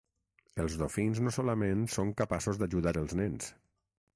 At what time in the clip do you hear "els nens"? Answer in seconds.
3.03-3.53